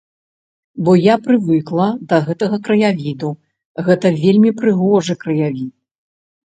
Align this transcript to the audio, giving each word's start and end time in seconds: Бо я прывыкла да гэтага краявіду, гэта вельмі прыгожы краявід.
Бо 0.85 0.91
я 0.99 1.15
прывыкла 1.25 1.87
да 2.13 2.19
гэтага 2.31 2.57
краявіду, 2.69 3.29
гэта 3.91 4.07
вельмі 4.23 4.51
прыгожы 4.65 5.13
краявід. 5.27 5.71